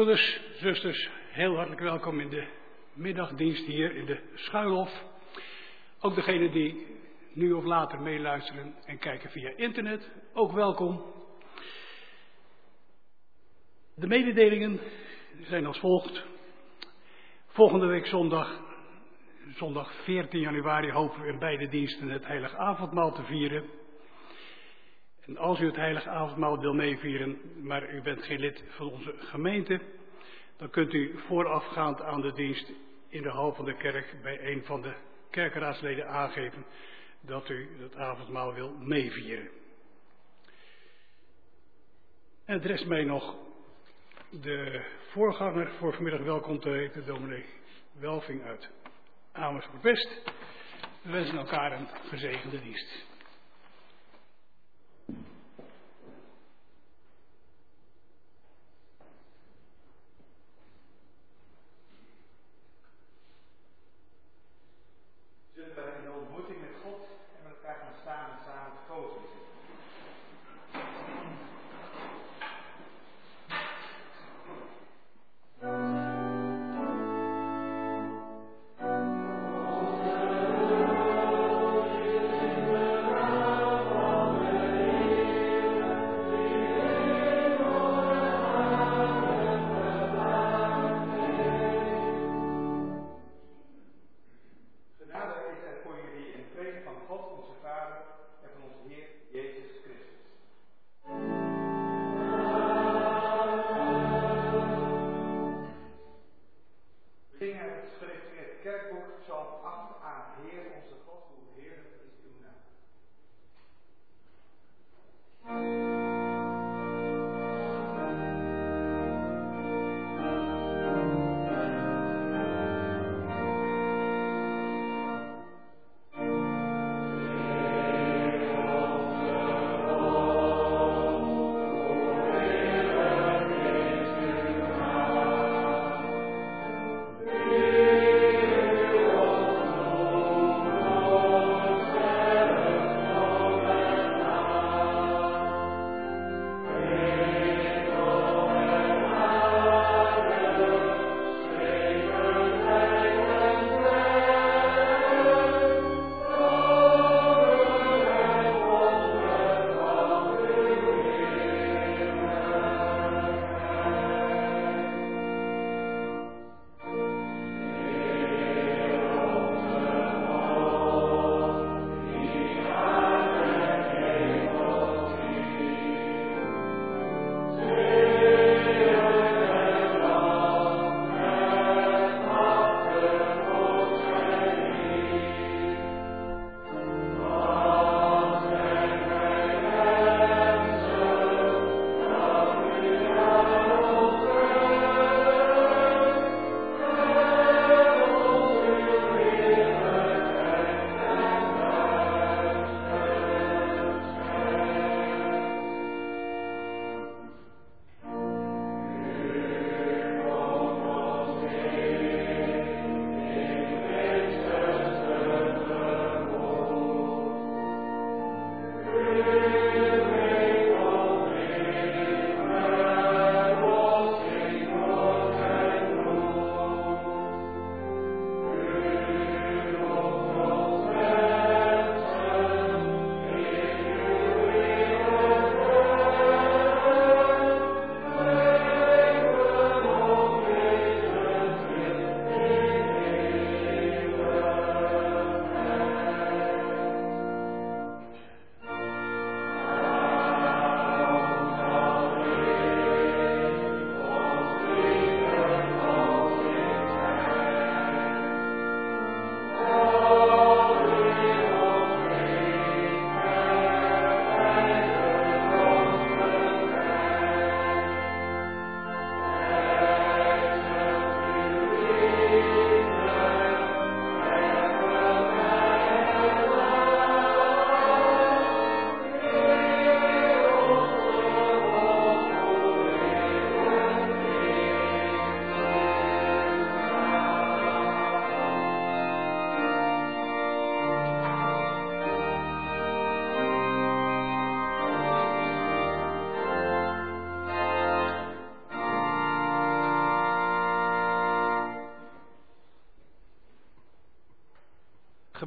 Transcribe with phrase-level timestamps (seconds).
[0.00, 2.46] Broeders, zusters, heel hartelijk welkom in de
[2.92, 5.02] middagdienst hier in de Schuilhof.
[6.00, 6.86] Ook degenen die
[7.32, 11.04] nu of later meeluisteren en kijken via internet, ook welkom.
[13.94, 14.80] De mededelingen
[15.40, 16.24] zijn als volgt.
[17.46, 18.60] Volgende week zondag,
[19.54, 23.79] zondag 14 januari, hopen we in beide diensten het Heilig Avondmaal te vieren.
[25.30, 29.14] En als u het Heilige Avondmaal wil meevieren, maar u bent geen lid van onze
[29.18, 29.80] gemeente,
[30.56, 32.72] dan kunt u voorafgaand aan de dienst
[33.08, 34.94] in de hal van de kerk bij een van de
[35.30, 36.64] kerkenraadsleden aangeven
[37.20, 39.48] dat u het avondmaal wil meevieren.
[42.44, 43.36] En het rest mij nog
[44.30, 47.44] de voorganger voor vanmiddag welkom te heten, dominee
[47.92, 48.70] Welving uit
[49.32, 50.22] Amersfoort West.
[51.02, 53.09] We wensen elkaar een gezegende dienst.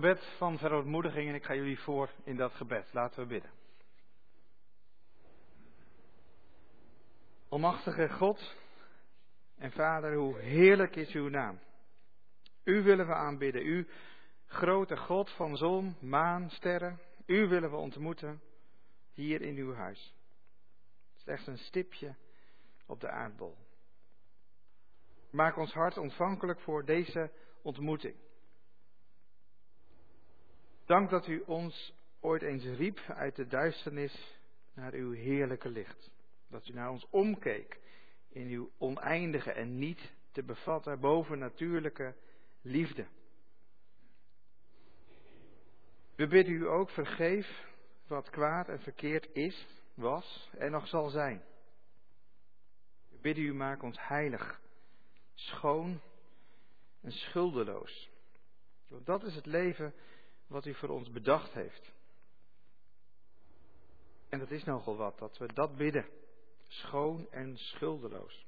[0.03, 2.93] Gebed van verootmoediging en ik ga jullie voor in dat gebed.
[2.93, 3.51] Laten we bidden.
[7.49, 8.55] Almachtige God
[9.57, 11.59] en Vader, hoe heerlijk is uw naam.
[12.63, 13.87] U willen we aanbidden, u
[14.45, 16.99] grote God van zon, maan, sterren.
[17.25, 18.41] U willen we ontmoeten
[19.13, 20.13] hier in uw huis.
[21.15, 22.15] Slechts een stipje
[22.85, 23.57] op de aardbol.
[25.31, 27.31] Maak ons hart ontvankelijk voor deze
[27.61, 28.15] ontmoeting.
[30.85, 34.39] Dank dat u ons ooit eens riep uit de duisternis
[34.73, 36.11] naar uw heerlijke licht.
[36.49, 37.79] Dat u naar ons omkeek
[38.29, 42.15] in uw oneindige en niet te bevatten bovennatuurlijke
[42.61, 43.07] liefde.
[46.15, 47.65] We bidden u ook vergeef
[48.07, 51.43] wat kwaad en verkeerd is, was en nog zal zijn.
[53.09, 54.61] We bidden u maak ons heilig,
[55.33, 56.01] schoon
[57.01, 58.09] en schuldeloos.
[58.87, 59.93] Want dat is het leven
[60.53, 61.91] wat u voor ons bedacht heeft.
[64.29, 66.05] En dat is nogal wat, dat we dat bidden.
[66.67, 68.45] Schoon en schuldeloos.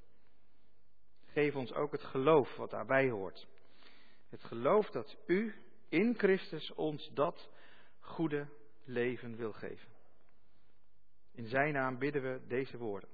[1.26, 3.48] Geef ons ook het geloof wat daarbij hoort.
[4.30, 5.56] Het geloof dat u
[5.90, 7.50] in Christus ons dat
[8.00, 8.48] goede
[8.84, 9.90] leven wil geven.
[11.32, 13.10] In zijn naam bidden we deze woorden.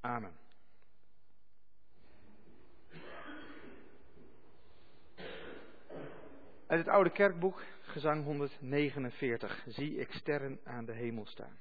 [0.00, 0.38] Amen.
[6.70, 11.58] Uit het oude kerkboek, gezang 149, zie ik sterren aan de hemel staan.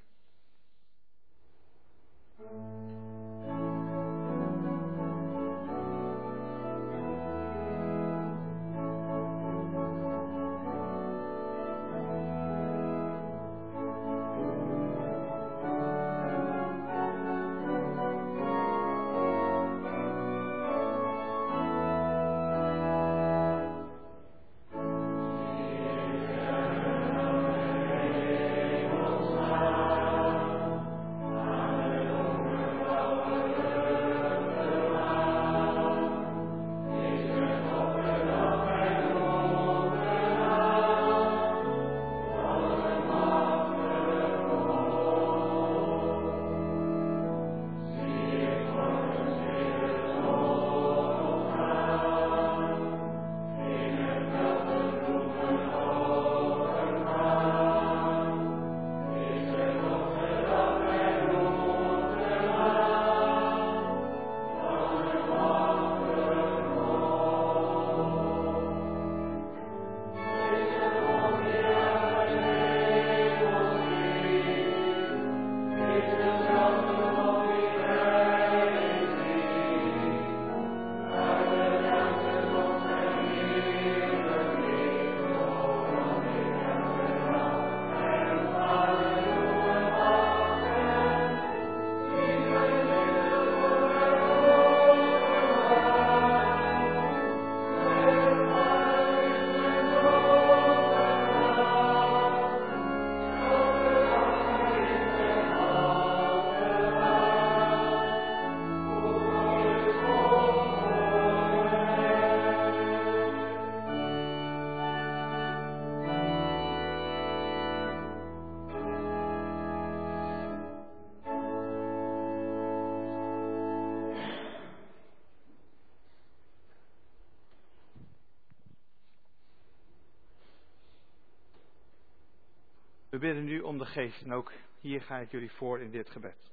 [133.19, 136.09] We bidden nu om de geest en ook hier ga ik jullie voor in dit
[136.09, 136.51] gebed.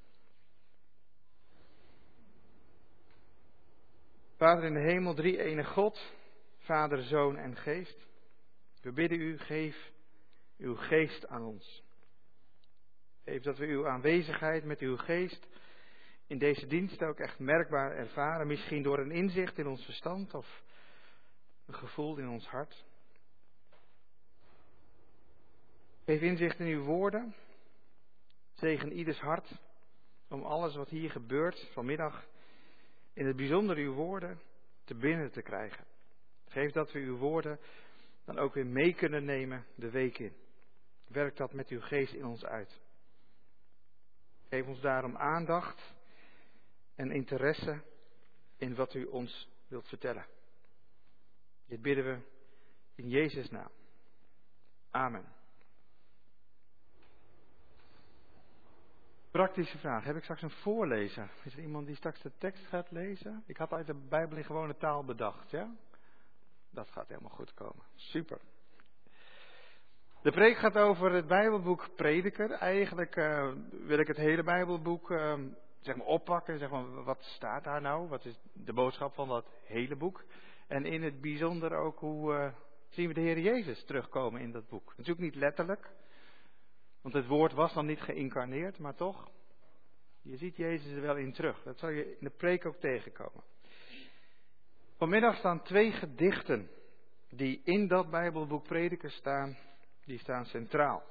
[4.36, 6.12] Vader in de hemel, drie ene God,
[6.58, 8.06] Vader, Zoon en Geest.
[8.80, 9.92] We bidden u, geef
[10.58, 11.84] uw geest aan ons.
[13.24, 15.48] Geef dat we uw aanwezigheid met uw geest
[16.26, 18.46] in deze dienst ook echt merkbaar ervaren.
[18.46, 20.62] Misschien door een inzicht in ons verstand of
[21.66, 22.84] een gevoel in ons hart.
[26.06, 27.34] Geef inzicht in uw woorden.
[28.52, 29.60] Zegen ieders hart
[30.28, 32.26] om alles wat hier gebeurt vanmiddag,
[33.12, 34.40] in het bijzonder uw woorden,
[34.84, 35.84] te binnen te krijgen.
[36.44, 37.60] Geef dat we uw woorden
[38.24, 40.36] dan ook weer mee kunnen nemen de week in.
[41.06, 42.80] Werk dat met uw geest in ons uit.
[44.48, 45.94] Geef ons daarom aandacht
[46.94, 47.82] en interesse
[48.56, 50.26] in wat u ons wilt vertellen.
[51.66, 52.20] Dit bidden we
[52.94, 53.70] in Jezus' naam.
[54.90, 55.35] Amen.
[59.36, 60.04] Praktische vraag.
[60.04, 61.30] Heb ik straks een voorlezer?
[61.44, 63.42] Is er iemand die straks de tekst gaat lezen?
[63.46, 65.74] Ik had uit de Bijbel in gewone taal bedacht, ja?
[66.70, 67.84] Dat gaat helemaal goed komen.
[67.94, 68.40] Super.
[70.22, 72.50] De preek gaat over het Bijbelboek Prediker.
[72.50, 73.52] Eigenlijk uh,
[73.86, 75.34] wil ik het hele Bijbelboek uh,
[75.80, 76.58] zeg maar oppakken.
[76.58, 78.08] Zeg maar, wat staat daar nou?
[78.08, 80.24] Wat is de boodschap van dat hele boek?
[80.66, 82.52] En in het bijzonder ook hoe uh,
[82.88, 84.92] zien we de Heer Jezus terugkomen in dat boek.
[84.96, 85.90] Natuurlijk niet letterlijk,
[87.06, 89.30] want het woord was nog niet geïncarneerd, maar toch,
[90.22, 91.62] je ziet Jezus er wel in terug.
[91.62, 93.44] Dat zal je in de preek ook tegenkomen.
[94.96, 96.70] Vanmiddag staan twee gedichten
[97.30, 99.56] die in dat Bijbelboek Prediker staan,
[100.04, 101.02] die staan centraal.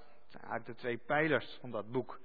[0.42, 2.20] Uit de twee pijlers van dat boek.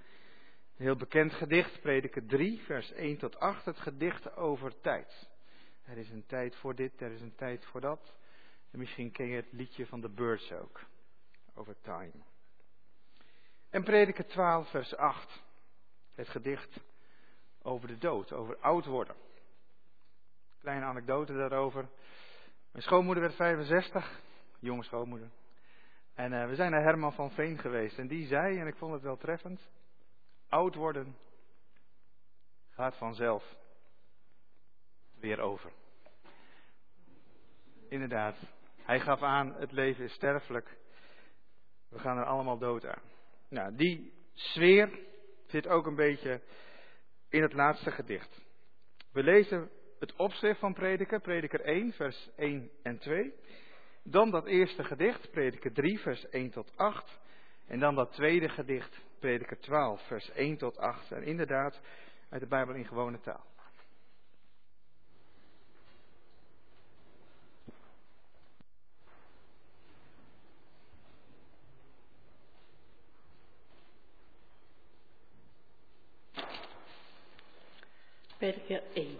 [0.76, 5.28] Een heel bekend gedicht, Prediker 3, vers 1 tot 8, het gedicht over tijd.
[5.84, 8.14] Er is een tijd voor dit, er is een tijd voor dat.
[8.70, 10.80] En misschien ken je het liedje van de Birds ook,
[11.54, 12.29] over time.
[13.70, 15.42] En Prediker 12, vers 8,
[16.14, 16.80] het gedicht
[17.62, 19.16] over de dood, over oud worden.
[20.58, 21.88] Kleine anekdote daarover.
[22.70, 24.20] Mijn schoonmoeder werd 65,
[24.58, 25.30] jonge schoonmoeder.
[26.14, 27.98] En uh, we zijn naar Herman van Veen geweest.
[27.98, 29.68] En die zei, en ik vond het wel treffend:
[30.48, 31.16] oud worden
[32.70, 33.56] gaat vanzelf
[35.20, 35.72] weer over.
[37.88, 38.36] Inderdaad,
[38.82, 40.78] hij gaf aan: het leven is sterfelijk.
[41.88, 43.09] We gaan er allemaal dood aan.
[43.50, 44.98] Nou, die sfeer
[45.46, 46.40] zit ook een beetje
[47.28, 48.40] in het laatste gedicht.
[49.12, 53.34] We lezen het opschrift van Prediker, Prediker 1, vers 1 en 2.
[54.02, 57.20] Dan dat eerste gedicht, Prediker 3, vers 1 tot 8.
[57.66, 61.12] En dan dat tweede gedicht, Prediker 12, vers 1 tot 8.
[61.12, 61.80] En inderdaad
[62.28, 63.49] uit de Bijbel in gewone taal.
[78.40, 79.18] Prediker 1.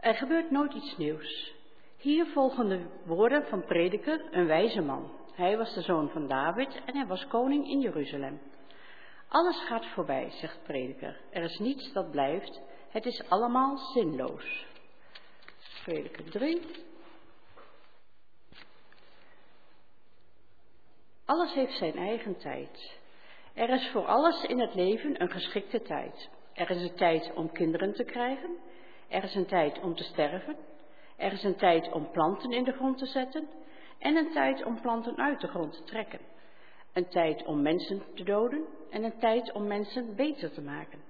[0.00, 1.54] Er gebeurt nooit iets nieuws.
[1.96, 5.10] Hier volgen de woorden van prediker, een wijze man.
[5.32, 8.40] Hij was de zoon van David en hij was koning in Jeruzalem.
[9.28, 11.20] Alles gaat voorbij, zegt prediker.
[11.30, 12.60] Er is niets dat blijft.
[12.88, 14.66] Het is allemaal zinloos.
[15.84, 16.62] Prediker 3.
[21.24, 22.98] Alles heeft zijn eigen tijd.
[23.54, 26.30] Er is voor alles in het leven een geschikte tijd.
[26.54, 28.56] Er is een tijd om kinderen te krijgen.
[29.08, 30.56] Er is een tijd om te sterven.
[31.16, 33.48] Er is een tijd om planten in de grond te zetten.
[33.98, 36.20] En een tijd om planten uit de grond te trekken.
[36.92, 41.02] Een tijd om mensen te doden en een tijd om mensen beter te maken.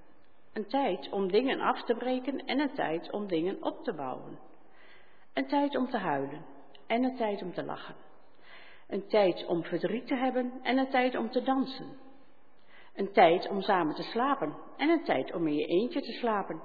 [0.52, 4.38] Een tijd om dingen af te breken en een tijd om dingen op te bouwen.
[5.32, 6.44] Een tijd om te huilen
[6.86, 7.94] en een tijd om te lachen.
[8.88, 12.03] Een tijd om verdriet te hebben en een tijd om te dansen.
[12.94, 16.60] Een tijd om samen te slapen en een tijd om in je eentje te slapen.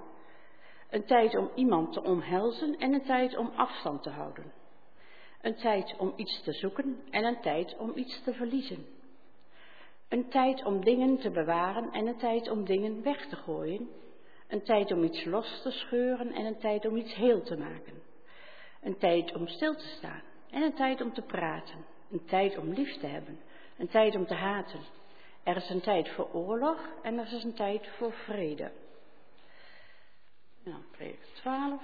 [0.89, 4.54] Een tijd om iemand te omhelzen en een tijd om afstand te houden.
[5.42, 8.86] Een tijd om iets te zoeken en een tijd om iets te verliezen.
[10.10, 13.89] Een tijd om dingen te bewaren en een tijd om dingen weg te gooien.
[14.48, 18.02] Een tijd om iets los te scheuren en een tijd om iets heel te maken.
[18.82, 21.86] Een tijd om stil te staan en een tijd om te praten.
[22.12, 23.39] Een tijd om lief te hebben,
[23.78, 24.80] een tijd om te haten.
[25.50, 28.72] Er is een tijd voor oorlog en er is een tijd voor vrede.
[30.64, 31.82] Nou, preek 12.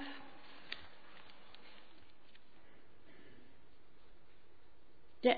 [5.20, 5.36] De,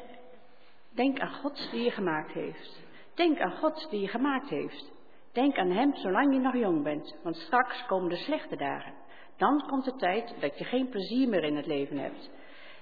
[0.90, 2.80] denk aan God die je gemaakt heeft.
[3.14, 4.90] Denk aan God die je gemaakt heeft.
[5.32, 8.94] Denk aan Hem zolang je nog jong bent, want straks komen de slechte dagen.
[9.36, 12.30] Dan komt de tijd dat je geen plezier meer in het leven hebt.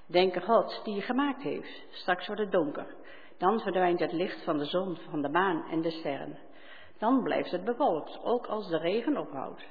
[0.06, 1.84] Denk aan God die je gemaakt heeft.
[1.90, 2.94] Straks wordt het donker.
[3.38, 6.38] Dan verdwijnt het licht van de zon, van de maan en de sterren.
[6.98, 9.64] Dan blijft het bewolkt, ook als de regen ophoudt.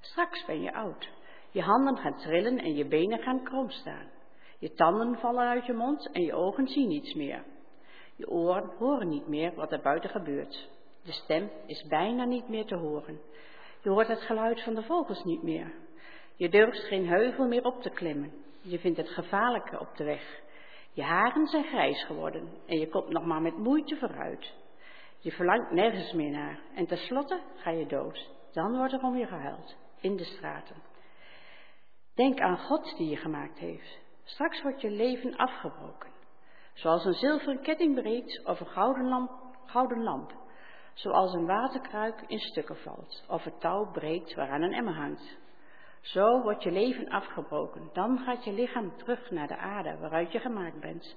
[0.00, 1.08] Straks ben je oud.
[1.50, 4.10] Je handen gaan trillen en je benen gaan krom staan.
[4.58, 7.44] Je tanden vallen uit je mond en je ogen zien niets meer.
[8.16, 10.68] Je oren horen niet meer wat er buiten gebeurt.
[11.02, 13.20] De stem is bijna niet meer te horen.
[13.82, 15.72] Je hoort het geluid van de vogels niet meer.
[16.36, 18.32] Je durft geen heuvel meer op te klimmen.
[18.60, 20.40] Je vindt het gevaarlijker op de weg.
[20.96, 24.54] Je haren zijn grijs geworden en je komt nog maar met moeite vooruit.
[25.18, 28.30] Je verlangt nergens meer naar en tenslotte ga je dood.
[28.52, 30.76] Dan wordt er om je gehuild in de straten.
[32.14, 33.98] Denk aan God die je gemaakt heeft.
[34.24, 36.10] Straks wordt je leven afgebroken.
[36.74, 39.30] Zoals een zilveren ketting breekt of een gouden lamp,
[39.64, 40.34] gouden lamp.
[40.94, 45.38] Zoals een waterkruik in stukken valt of het touw breekt waaraan een emmer hangt.
[46.00, 47.90] Zo wordt je leven afgebroken.
[47.92, 51.16] Dan gaat je lichaam terug naar de aarde waaruit je gemaakt bent.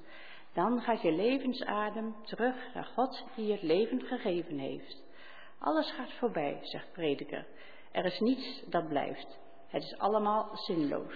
[0.53, 5.03] Dan gaat je levensadem terug naar God die het leven gegeven heeft.
[5.59, 7.45] Alles gaat voorbij, zegt prediker.
[7.91, 9.39] Er is niets dat blijft.
[9.67, 11.13] Het is allemaal zinloos.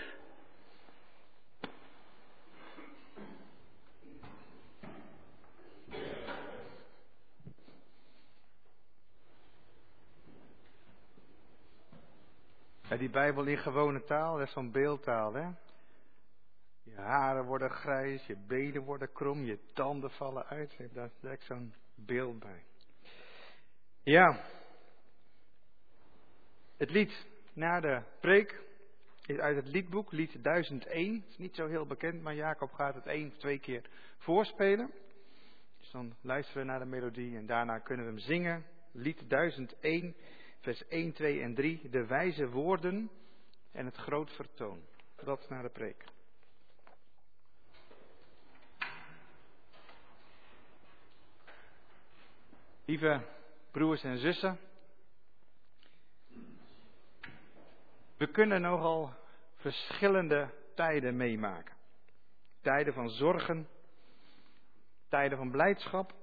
[12.98, 15.50] Die Bijbel in gewone taal, dat is van beeldtaal, hè?
[16.84, 20.78] Je haren worden grijs, je benen worden krom, je tanden vallen uit.
[20.94, 22.64] Daar is zo'n beeld bij.
[24.04, 24.44] Ja.
[26.78, 28.62] Het lied na de preek
[29.26, 31.16] is uit het liedboek, lied 1001.
[31.16, 33.82] Het is niet zo heel bekend, maar Jacob gaat het één of twee keer
[34.18, 34.92] voorspelen.
[35.80, 38.66] Dus dan luisteren we naar de melodie en daarna kunnen we hem zingen.
[38.92, 40.16] Lied 1001,
[40.64, 41.90] vers 1, 2 en 3.
[41.90, 43.12] De wijze woorden
[43.72, 44.82] en het groot vertoon.
[45.24, 46.04] Dat naar de preek.
[52.86, 53.22] Lieve
[53.72, 54.60] broers en zussen,
[58.18, 59.14] we kunnen nogal
[59.56, 61.76] verschillende tijden meemaken.
[62.62, 63.68] Tijden van zorgen,
[65.10, 66.14] tijden van blijdschap.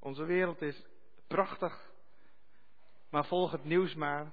[0.00, 0.86] Onze wereld is
[1.26, 1.83] prachtig,
[3.14, 4.32] maar volg het nieuws maar.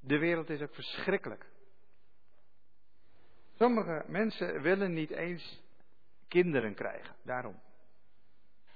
[0.00, 1.46] De wereld is ook verschrikkelijk.
[3.58, 5.62] Sommige mensen willen niet eens
[6.28, 7.60] kinderen krijgen, daarom.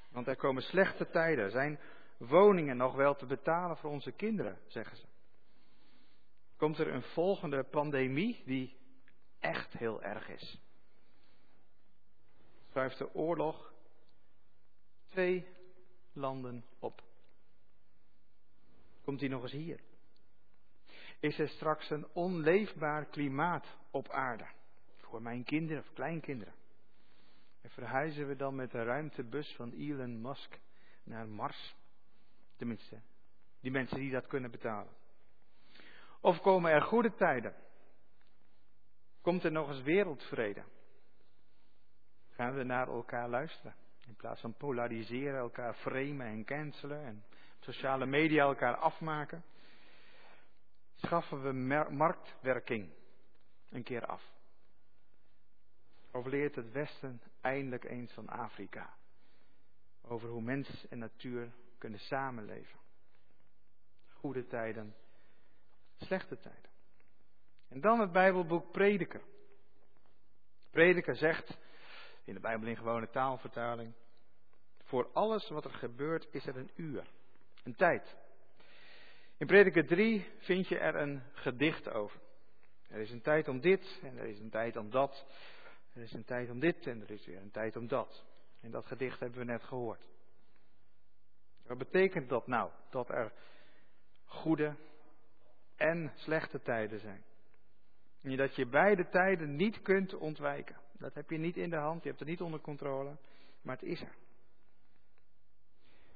[0.08, 1.50] Want er komen slechte tijden.
[1.50, 1.80] Zijn
[2.16, 5.06] woningen nog wel te betalen voor onze kinderen, zeggen ze.
[6.56, 8.76] Komt er een volgende pandemie die
[9.40, 10.60] echt heel erg is?
[12.70, 13.72] Schuift de oorlog
[15.08, 15.46] twee
[16.12, 17.08] landen op.
[19.10, 19.80] Komt die nog eens hier?
[21.20, 24.46] Is er straks een onleefbaar klimaat op aarde?
[24.96, 26.54] Voor mijn kinderen of kleinkinderen?
[27.60, 30.60] En verhuizen we dan met de ruimtebus van Elon Musk
[31.02, 31.76] naar Mars?
[32.56, 33.00] Tenminste,
[33.60, 34.92] die mensen die dat kunnen betalen.
[36.20, 37.54] Of komen er goede tijden?
[39.20, 40.64] Komt er nog eens wereldvrede?
[42.30, 43.74] Gaan we naar elkaar luisteren?
[44.06, 47.24] In plaats van polariseren, elkaar framen en cancelen en
[47.60, 49.44] sociale media elkaar afmaken.
[50.94, 51.52] Schaffen we
[51.90, 52.90] marktwerking
[53.70, 54.22] een keer af.
[56.12, 58.94] Of leert het Westen eindelijk eens van Afrika?
[60.02, 62.78] Over hoe mens en natuur kunnen samenleven.
[64.12, 64.94] Goede tijden,
[65.96, 66.70] slechte tijden.
[67.68, 69.22] En dan het Bijbelboek Prediker.
[70.70, 71.58] Prediker zegt,
[72.24, 73.94] in de Bijbel in gewone taalvertaling,
[74.82, 77.10] voor alles wat er gebeurt is er een uur,
[77.64, 78.16] een tijd.
[79.36, 82.20] In Prediker 3 vind je er een gedicht over.
[82.88, 85.26] Er is een tijd om dit en er is een tijd om dat.
[85.92, 88.24] Er is een tijd om dit en er is weer een tijd om dat.
[88.60, 90.08] En dat gedicht hebben we net gehoord.
[91.66, 92.70] Wat betekent dat nou?
[92.90, 93.32] Dat er
[94.24, 94.76] goede
[95.76, 97.24] en slechte tijden zijn.
[98.22, 100.76] En dat je beide tijden niet kunt ontwijken.
[100.92, 103.16] Dat heb je niet in de hand, je hebt het niet onder controle,
[103.62, 104.14] maar het is er.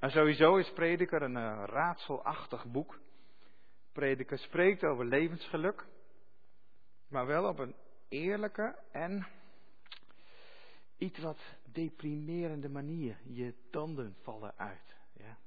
[0.04, 3.00] En sowieso is Prediker een uh, raadselachtig boek.
[3.92, 5.86] Prediker spreekt over levensgeluk,
[7.08, 7.74] maar wel op een
[8.08, 9.26] eerlijke en
[10.98, 11.38] iets wat
[11.72, 13.16] deprimerende manier.
[13.22, 14.96] Je tanden vallen uit.
[15.12, 15.38] Ja.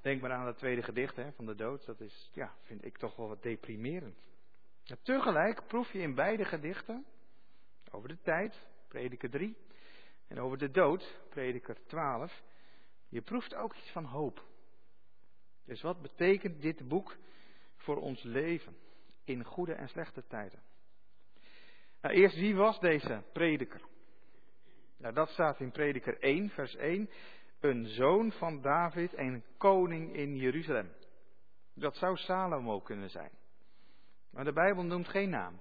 [0.00, 1.86] Denk maar aan het tweede gedicht hè, van de dood.
[1.86, 4.18] Dat is, ja, vind ik toch wel wat deprimerend.
[5.02, 7.06] Tegelijk proef je in beide gedichten
[7.90, 9.56] over de tijd, prediker 3,
[10.28, 12.42] en over de dood, prediker 12,
[13.08, 14.46] je proeft ook iets van hoop.
[15.64, 17.16] Dus wat betekent dit boek
[17.76, 18.76] voor ons leven
[19.24, 20.62] in goede en slechte tijden?
[22.00, 23.80] Nou, eerst wie was deze prediker?
[24.98, 27.10] Nou, dat staat in prediker 1, vers 1.
[27.60, 30.92] Een zoon van David en koning in Jeruzalem.
[31.74, 33.30] Dat zou Salomo kunnen zijn.
[34.30, 35.60] Maar de Bijbel noemt geen naam.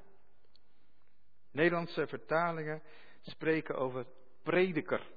[1.52, 2.82] Nederlandse vertalingen
[3.22, 4.06] spreken over
[4.48, 5.08] prediker.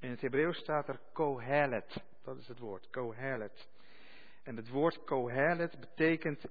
[0.00, 2.04] In het Hebreeuws staat er kohelet.
[2.22, 3.68] Dat is het woord, kohelet.
[4.42, 6.44] En het woord kohelet betekent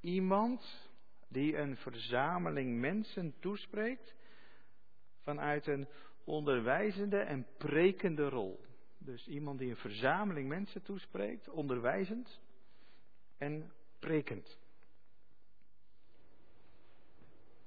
[0.00, 0.90] iemand
[1.28, 4.14] die een verzameling mensen toespreekt
[5.22, 5.88] vanuit een
[6.24, 8.64] onderwijzende en prekende rol.
[8.98, 12.40] Dus iemand die een verzameling mensen toespreekt, onderwijzend
[13.38, 14.58] en prekend.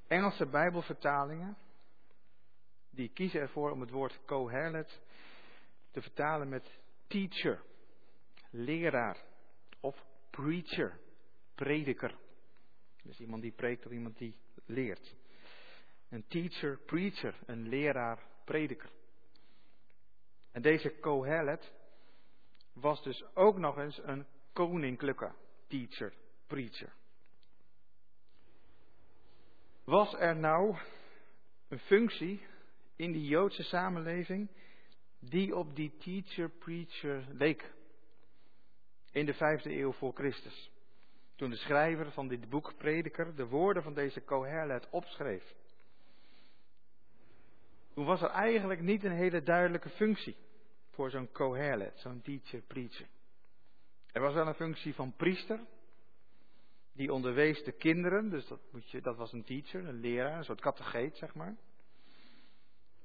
[0.07, 1.57] Engelse Bijbelvertalingen,
[2.95, 5.01] die kiezen ervoor om het woord kohelet
[5.91, 7.61] te vertalen met teacher,
[8.49, 9.17] leraar
[9.79, 10.99] of preacher,
[11.55, 12.15] prediker.
[13.03, 15.15] Dus iemand die preekt of iemand die leert.
[16.09, 18.89] Een teacher, preacher, een leraar, prediker.
[20.51, 21.73] En deze Kohelet
[22.73, 25.31] was dus ook nog eens een koninklijke
[25.67, 26.13] teacher,
[26.47, 26.93] preacher.
[29.83, 30.77] Was er nou
[31.67, 32.45] een functie
[32.95, 34.49] in die Joodse samenleving
[35.19, 37.73] die op die teacher, preacher leek?
[39.11, 40.71] In de vijfde eeuw voor Christus.
[41.35, 45.55] Toen de schrijver van dit boek, Prediker, de woorden van deze Kohelet opschreef.
[47.93, 50.35] Toen was er eigenlijk niet een hele duidelijke functie
[50.89, 53.07] voor zo'n Kohelet, zo'n teacher, preacher.
[54.11, 55.59] Er was wel een functie van priester,
[56.93, 60.43] die onderwees de kinderen, dus dat, moet je, dat was een teacher, een leraar, een
[60.43, 61.55] soort categeet, zeg maar.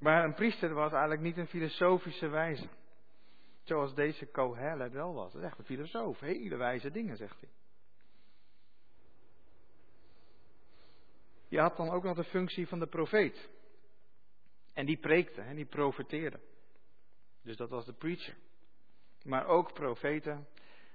[0.00, 2.68] Maar een priester was eigenlijk niet een filosofische wijze.
[3.62, 5.32] Zoals deze Kohelet wel was.
[5.32, 7.50] Dat is echt een filosoof, hele wijze dingen, zegt hij.
[11.48, 13.50] Je had dan ook nog de functie van de profeet.
[14.72, 16.40] En die preekte en die profeteerde.
[17.42, 18.36] Dus dat was de preacher.
[19.22, 20.48] Maar ook profeten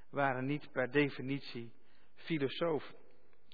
[0.09, 1.71] waren niet per definitie
[2.15, 2.95] filosofen.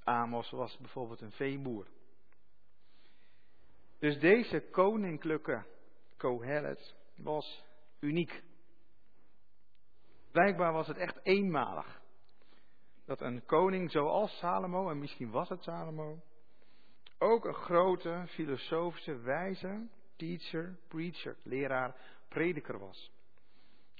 [0.03, 1.87] Amos was bijvoorbeeld een veeboer.
[4.01, 5.65] Dus deze koninklijke
[6.17, 7.63] Kohelet was
[7.99, 8.43] uniek.
[10.31, 12.01] Blijkbaar was het echt eenmalig.
[13.05, 16.21] Dat een koning zoals Salomo, en misschien was het Salomo,
[17.17, 21.95] ook een grote filosofische wijze, teacher, preacher, leraar,
[22.27, 23.11] prediker was.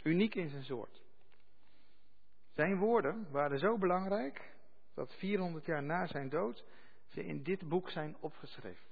[0.04, 1.02] Uniek in zijn soort.
[2.52, 4.56] Zijn woorden waren zo belangrijk
[4.94, 6.66] dat 400 jaar na zijn dood
[7.08, 8.91] ze in dit boek zijn opgeschreven.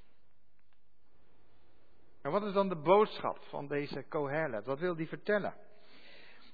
[2.22, 4.66] En wat is dan de boodschap van deze Kohelet?
[4.66, 5.54] Wat wil die vertellen?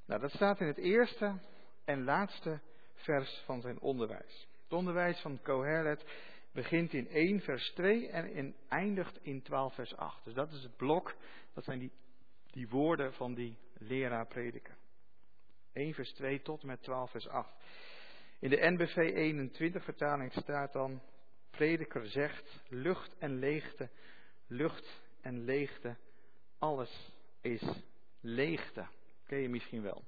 [0.05, 1.39] Nou, dat staat in het eerste
[1.85, 2.59] en laatste
[2.93, 4.47] vers van zijn onderwijs.
[4.63, 6.05] Het onderwijs van Kohelet
[6.51, 10.23] begint in 1 vers 2 en in, eindigt in 12 vers 8.
[10.23, 11.15] Dus dat is het blok,
[11.53, 11.91] dat zijn die,
[12.51, 14.77] die woorden van die leraar prediker.
[15.73, 17.53] 1 vers 2 tot met 12 vers 8.
[18.39, 21.01] In de NBV 21 vertaling staat dan,
[21.49, 23.89] prediker zegt, lucht en leegte,
[24.47, 25.95] lucht en leegte,
[26.59, 27.11] alles
[27.41, 27.83] is
[28.21, 28.87] leegte.
[29.25, 30.03] Ken je misschien wel.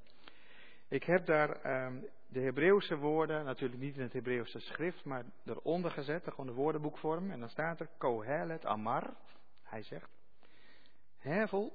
[0.88, 5.92] Ik heb daar um, de Hebreeuwse woorden, natuurlijk niet in het Hebreeuwse schrift, maar eronder
[5.92, 7.32] gezet, gewoon de woordenboekvorm.
[7.32, 9.14] En dan staat er Kohelet Amar.
[9.64, 10.10] Hij zegt,
[11.18, 11.74] hevel,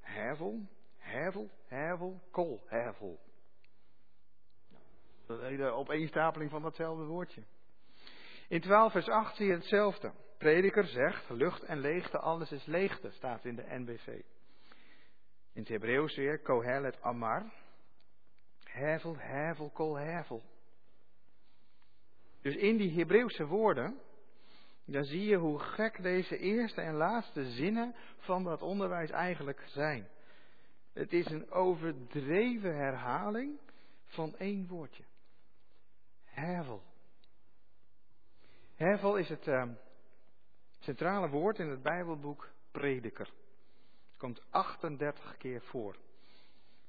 [0.00, 3.20] hevel, hevel, hevel, kol, hevel.
[5.26, 7.42] Dat hele opeenstapeling van datzelfde woordje.
[8.48, 10.12] In 12 vers 8 zie je hetzelfde.
[10.38, 14.06] Prediker zegt, lucht en leegte, alles is leegte, staat in de NBV.
[15.52, 17.52] In het Hebreeuws weer, Kohelet Amar.
[18.64, 20.42] Hevel, hevel, kol, hevel.
[22.42, 24.00] Dus in die Hebreeuwse woorden,
[24.84, 30.08] dan zie je hoe gek deze eerste en laatste zinnen van dat onderwijs eigenlijk zijn.
[30.92, 33.60] Het is een overdreven herhaling
[34.04, 35.04] van één woordje.
[36.24, 36.82] Hevel.
[38.74, 39.68] Hevel is het uh,
[40.84, 43.26] centrale woord in het Bijbelboek Prediker.
[43.26, 45.96] Het komt 38 keer voor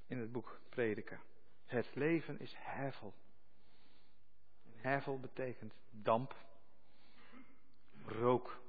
[0.08, 1.22] in het boek Prediker.
[1.66, 3.14] Het leven is hevel.
[4.76, 6.36] Hevel betekent damp,
[8.06, 8.62] rook.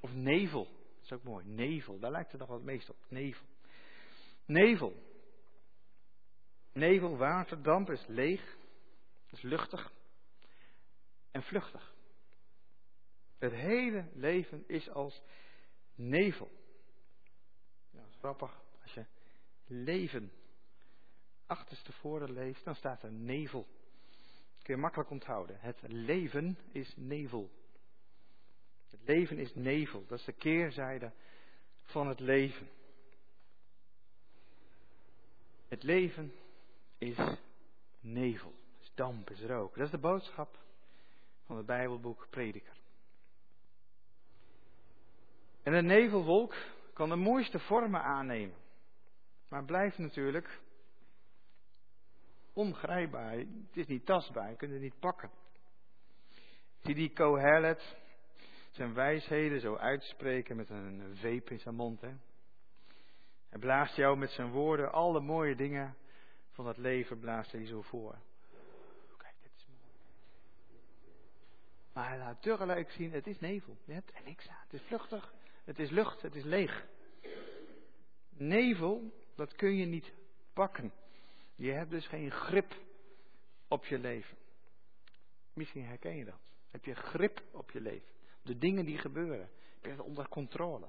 [0.00, 0.64] Of nevel.
[0.64, 1.46] Dat is ook mooi.
[1.46, 2.96] Nevel, daar lijkt het nog wat meest op.
[3.08, 3.46] Nevel.
[4.44, 5.02] Nevel.
[6.72, 8.56] Nevel, water, damp is leeg,
[9.30, 9.92] is luchtig
[11.30, 11.96] en vluchtig.
[13.38, 15.22] Het hele leven is als
[15.94, 16.50] nevel.
[17.90, 18.62] Ja, dat is grappig.
[18.82, 19.04] Als je
[19.66, 20.32] leven
[21.46, 23.66] achterstevoren leest, dan staat er nevel.
[24.54, 25.56] Dat kun je makkelijk onthouden.
[25.60, 27.50] Het leven is nevel.
[28.90, 30.06] Het leven is nevel.
[30.06, 31.12] Dat is de keerzijde
[31.82, 32.68] van het leven.
[35.68, 36.32] Het leven
[36.98, 37.16] is
[38.00, 38.54] nevel.
[38.80, 39.74] Is damp, is rook.
[39.74, 40.58] Dat is de boodschap
[41.44, 42.77] van het Bijbelboek Prediker.
[45.62, 46.54] En een nevelwolk
[46.92, 48.56] kan de mooiste vormen aannemen.
[49.48, 50.60] Maar blijft natuurlijk
[52.52, 53.32] ongrijpbaar.
[53.32, 55.30] Het is niet tastbaar, je kunt het niet pakken.
[56.78, 57.96] Zie die Kohelet
[58.70, 62.00] zijn wijsheden zo uitspreken met een veep in zijn mond.
[62.00, 62.12] Hè?
[63.48, 65.96] Hij blaast jou met zijn woorden alle mooie dingen
[66.50, 68.18] van het leven blaast hij zo voor.
[69.16, 69.92] Kijk, dit is mooi.
[71.92, 73.76] Maar hij laat tegelijk zien, het is nevel.
[73.84, 74.62] Je hebt er niks aan.
[74.62, 75.34] Het is vluchtig,
[75.68, 76.86] het is lucht, het is leeg.
[78.28, 80.12] Nevel, dat kun je niet
[80.52, 80.92] pakken.
[81.54, 82.74] Je hebt dus geen grip
[83.68, 84.36] op je leven.
[85.52, 86.40] Misschien herken je dat.
[86.70, 88.08] Heb je grip op je leven?
[88.42, 89.50] De dingen die gebeuren.
[89.74, 90.88] Heb je het onder controle?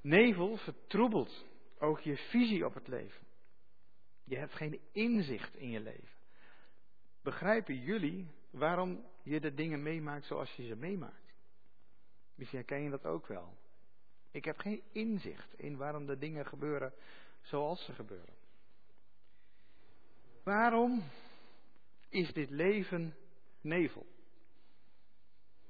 [0.00, 1.44] Nevel vertroebelt
[1.78, 3.26] ook je visie op het leven.
[4.24, 6.16] Je hebt geen inzicht in je leven.
[7.22, 11.23] Begrijpen jullie waarom je de dingen meemaakt zoals je ze meemaakt?
[12.34, 13.56] Misschien herken je dat ook wel.
[14.30, 16.94] Ik heb geen inzicht in waarom de dingen gebeuren
[17.40, 18.34] zoals ze gebeuren.
[20.44, 21.02] Waarom
[22.08, 23.16] is dit leven
[23.60, 24.06] nevel?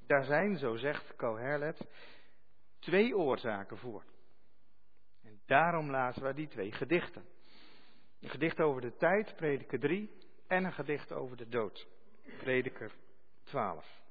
[0.07, 1.87] Daar zijn, zo zegt Coherlet,
[2.79, 4.05] twee oorzaken voor.
[5.23, 7.25] En daarom lazen we die twee gedichten.
[8.21, 10.11] Een gedicht over de tijd, prediker 3,
[10.47, 11.87] en een gedicht over de dood,
[12.39, 12.93] prediker
[13.43, 14.03] 12.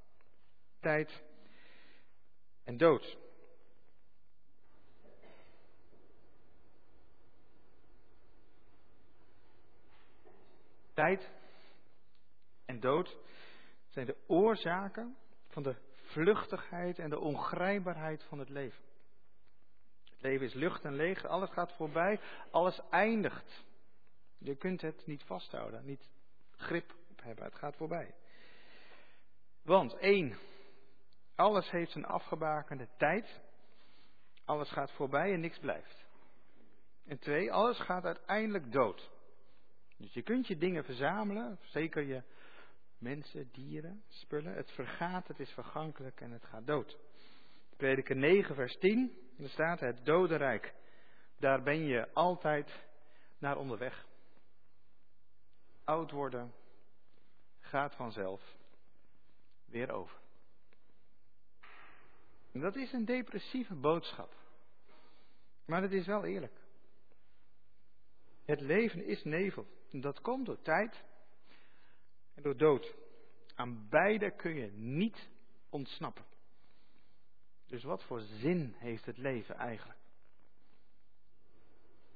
[0.80, 1.24] Tijd
[2.63, 3.17] en dood.
[10.93, 11.32] Tijd
[12.65, 13.17] en dood
[13.89, 18.84] zijn de oorzaken van de vluchtigheid en de ongrijpbaarheid van het leven.
[20.10, 22.19] Het leven is lucht en leeg, alles gaat voorbij,
[22.52, 23.65] alles eindigt.
[24.38, 26.10] Je kunt het niet vasthouden, niet
[26.52, 28.15] grip hebben, het gaat voorbij.
[29.62, 30.38] Want één,
[31.36, 33.41] alles heeft zijn afgebakende tijd,
[34.46, 36.06] alles gaat voorbij en niks blijft.
[37.06, 39.12] En twee, alles gaat uiteindelijk dood.
[39.98, 42.24] Dus je kunt je dingen verzamelen, zeker je
[42.98, 44.54] mensen, dieren, spullen.
[44.54, 46.98] Het vergaat, het is vergankelijk en het gaat dood.
[47.78, 50.74] Prediker 9, vers 10, er staat het dodenrijk.
[51.39, 52.88] Daar ben je altijd
[53.38, 54.06] naar onderweg.
[55.84, 56.54] Oud worden
[57.60, 58.56] gaat vanzelf
[59.65, 60.23] weer over.
[62.62, 64.36] Dat is een depressieve boodschap.
[65.66, 66.62] Maar het is wel eerlijk.
[68.46, 69.68] Het leven is nevel.
[69.92, 71.04] Dat komt door tijd
[72.34, 72.96] en door dood.
[73.56, 75.30] Aan beide kun je niet
[75.70, 76.26] ontsnappen.
[77.68, 80.00] Dus wat voor zin heeft het leven eigenlijk?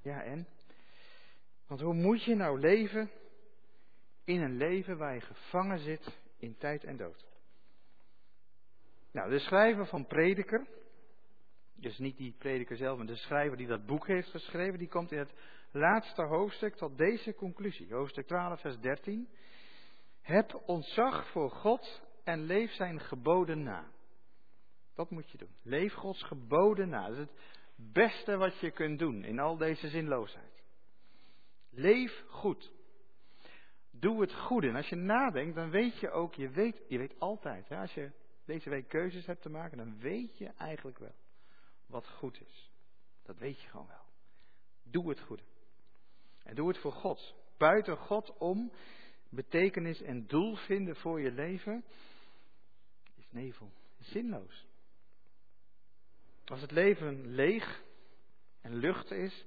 [0.01, 0.47] Ja, en?
[1.67, 3.11] Want hoe moet je nou leven
[4.23, 7.25] in een leven waar je gevangen zit in tijd en dood?
[9.17, 10.67] Nou, de schrijver van Prediker,
[11.75, 15.11] dus niet die prediker zelf, maar de schrijver die dat boek heeft geschreven, die komt
[15.11, 15.33] in het
[15.71, 17.93] laatste hoofdstuk tot deze conclusie.
[17.93, 19.29] Hoofdstuk 12, vers 13.
[20.21, 23.91] Heb ontzag voor God en leef zijn geboden na.
[24.95, 25.55] Dat moet je doen.
[25.63, 27.07] Leef Gods geboden na.
[27.07, 27.39] Dat is het
[27.75, 30.63] beste wat je kunt doen in al deze zinloosheid.
[31.69, 32.71] Leef goed.
[33.91, 34.67] Doe het goede.
[34.67, 37.93] En als je nadenkt, dan weet je ook, je weet, je weet altijd, hè, als
[37.93, 38.11] je
[38.47, 41.15] deze week keuzes hebt te maken, dan weet je eigenlijk wel
[41.85, 42.71] wat goed is.
[43.23, 44.05] Dat weet je gewoon wel.
[44.83, 45.43] Doe het goede.
[46.43, 47.35] En doe het voor God.
[47.57, 48.71] Buiten God om
[49.29, 51.83] betekenis en doel vinden voor je leven
[53.15, 53.71] is nevel.
[53.97, 54.67] Is zinloos.
[56.45, 57.83] Als het leven leeg
[58.61, 59.45] en lucht is,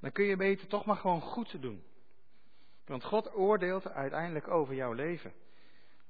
[0.00, 1.84] dan kun je beter toch maar gewoon goed doen.
[2.84, 5.32] Want God oordeelt uiteindelijk over jouw leven.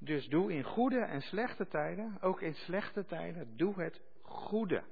[0.04, 4.84] Dus doe in goede en slechte tijden, ook in slechte tijden, doe het goede.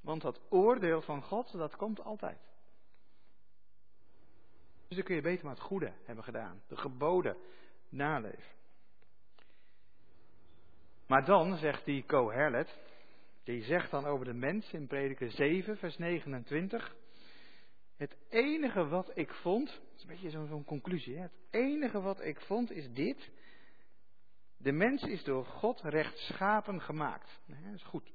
[0.00, 2.38] Want dat oordeel van God, dat komt altijd.
[4.88, 6.62] Dus dan kun je beter maar het goede hebben gedaan.
[6.66, 7.36] De geboden
[7.88, 8.54] naleven.
[11.06, 12.78] Maar dan, zegt die Kohelet,
[13.44, 16.96] die zegt dan over de mens in prediker 7, vers 29.
[17.96, 21.22] Het enige wat ik vond, dat is een beetje zo'n conclusie, hè?
[21.22, 23.30] het enige wat ik vond is dit.
[24.56, 27.40] De mens is door God rechtschapen gemaakt.
[27.46, 28.12] Dat is goed.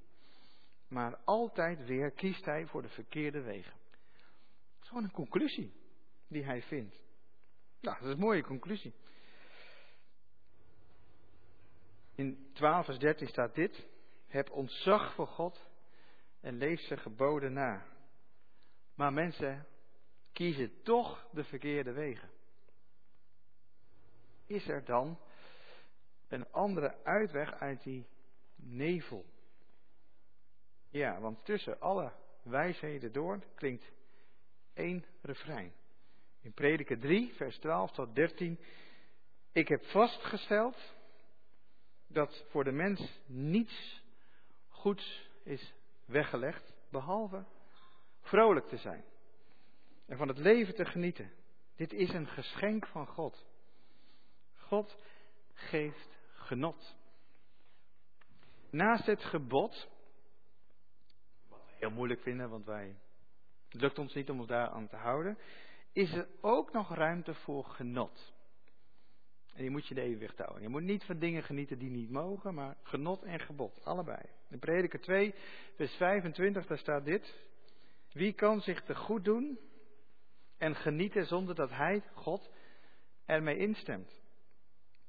[0.87, 3.73] Maar altijd weer kiest hij voor de verkeerde wegen.
[3.91, 5.73] Dat is gewoon een conclusie
[6.27, 6.95] die hij vindt.
[7.79, 8.93] Nou, dat is een mooie conclusie.
[12.15, 13.87] In 12 vers 13 staat dit.
[14.27, 15.69] Heb ontzag voor God
[16.39, 17.85] en leef zijn geboden na.
[18.95, 19.67] Maar mensen
[20.31, 22.29] kiezen toch de verkeerde wegen.
[24.45, 25.19] Is er dan
[26.31, 28.07] een andere uitweg uit die
[28.55, 29.25] nevel?
[30.89, 32.11] Ja, want tussen alle
[32.43, 33.91] wijsheden door klinkt
[34.73, 35.73] één refrein.
[36.41, 38.59] In Prediker 3, vers 12 tot 13.
[39.51, 40.77] Ik heb vastgesteld
[42.07, 44.03] dat voor de mens niets
[44.67, 45.73] goeds is
[46.05, 47.45] weggelegd, behalve
[48.21, 49.03] vrolijk te zijn
[50.11, 51.31] en van het leven te genieten.
[51.75, 53.45] Dit is een geschenk van God.
[54.55, 54.95] God
[55.53, 56.19] geeft
[56.51, 56.95] genot.
[58.69, 59.89] Naast het gebod,
[61.49, 62.95] wat we heel moeilijk vinden, want wij,
[63.69, 65.37] het lukt ons niet om ons daar aan te houden,
[65.91, 68.33] is er ook nog ruimte voor genot.
[69.53, 70.61] En je moet je de evenwicht houden.
[70.61, 74.21] Je moet niet van dingen genieten die niet mogen, maar genot en gebod, allebei.
[74.49, 75.33] In Prediker 2,
[75.75, 77.35] vers 25, daar staat dit.
[78.11, 79.59] Wie kan zich te goed doen
[80.57, 82.51] en genieten zonder dat hij, God,
[83.25, 84.20] ermee instemt?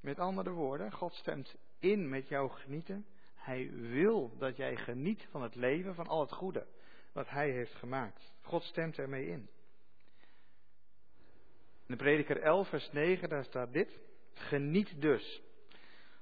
[0.02, 3.06] Met andere woorden, God stemt in met jouw genieten.
[3.34, 6.66] Hij wil dat jij geniet van het leven, van al het goede
[7.12, 8.32] wat hij heeft gemaakt.
[8.40, 9.50] God stemt ermee in.
[11.86, 14.00] In de prediker 11 vers 9, daar staat dit.
[14.34, 15.42] Geniet dus.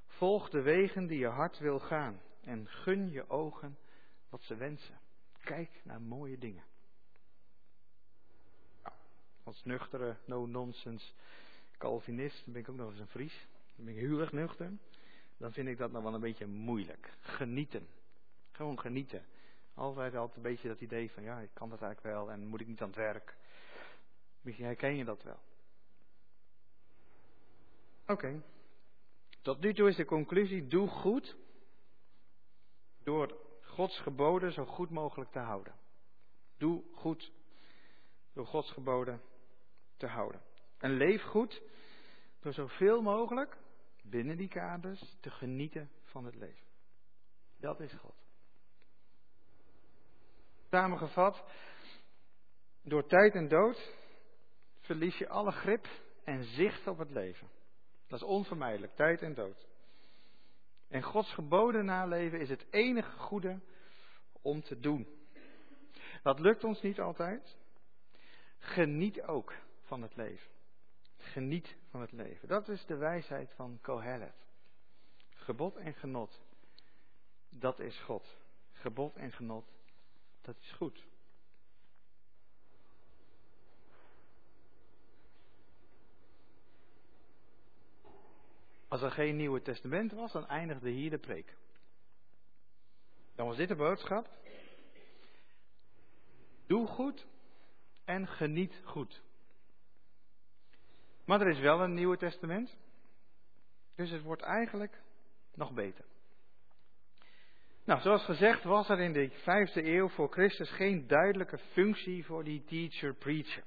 [0.06, 2.20] Volg de wegen die je hart wil gaan.
[2.40, 3.78] En gun je ogen
[4.28, 5.00] wat ze wensen.
[5.40, 6.64] Kijk naar mooie dingen.
[9.44, 11.12] als nuchtere, no-nonsense
[11.78, 13.48] Calvinist ben ik ook nog eens een Fries.
[13.80, 14.72] Dan ben ik erg nuchter.
[15.36, 17.12] Dan vind ik dat nog wel een beetje moeilijk.
[17.20, 17.88] Genieten.
[18.50, 19.26] Gewoon genieten.
[19.74, 22.60] Altijd altijd een beetje dat idee van ja, ik kan dat eigenlijk wel en moet
[22.60, 23.36] ik niet aan het werk.
[24.40, 25.40] Misschien herken je dat wel.
[28.06, 28.42] Oké.
[29.42, 31.36] Tot nu toe is de conclusie: doe goed
[33.02, 35.74] door Gods geboden zo goed mogelijk te houden.
[36.56, 37.32] Doe goed
[38.32, 39.22] door Gods geboden
[39.96, 40.42] te houden.
[40.78, 41.62] En leef goed
[42.40, 43.58] door zoveel mogelijk
[44.10, 46.66] binnen die kaders te genieten van het leven.
[47.58, 48.14] Dat is God.
[50.70, 51.44] Samengevat,
[52.82, 53.92] door tijd en dood
[54.80, 55.86] verlies je alle grip
[56.24, 57.48] en zicht op het leven.
[58.06, 59.68] Dat is onvermijdelijk, tijd en dood.
[60.88, 63.60] En Gods geboden naleven is het enige goede
[64.42, 65.08] om te doen.
[66.22, 67.58] Dat lukt ons niet altijd.
[68.58, 70.50] Geniet ook van het leven.
[71.30, 72.48] Geniet van het leven.
[72.48, 74.34] Dat is de wijsheid van Kohelet.
[75.34, 76.40] Gebod en genot,
[77.48, 78.36] dat is God.
[78.72, 79.72] Gebod en genot,
[80.40, 81.08] dat is goed.
[88.88, 91.56] Als er geen Nieuwe Testament was, dan eindigde hier de preek.
[93.34, 94.28] Dan was dit de boodschap.
[96.66, 97.26] Doe goed
[98.04, 99.22] en geniet goed.
[101.30, 102.76] Maar er is wel een Nieuwe Testament.
[103.94, 105.02] Dus het wordt eigenlijk
[105.54, 106.04] nog beter.
[107.84, 112.44] Nou, zoals gezegd was er in de vijfde eeuw voor Christus geen duidelijke functie voor
[112.44, 113.62] die teacher-preacher.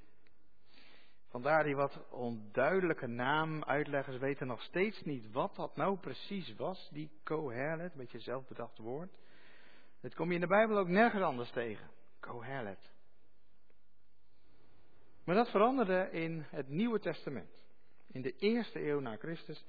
[1.30, 3.64] Vandaar die wat onduidelijke naam.
[3.64, 8.78] Uitleggers weten nog steeds niet wat dat nou precies was, die Kohelet, een beetje zelfbedacht
[8.78, 9.12] woord.
[10.02, 11.90] Dat kom je in de Bijbel ook nergens anders tegen.
[12.20, 12.93] Kohelet.
[15.24, 17.64] Maar dat veranderde in het Nieuwe Testament.
[18.08, 19.66] In de eerste eeuw na Christus,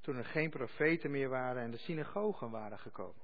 [0.00, 3.22] toen er geen profeten meer waren en de synagogen waren gekomen.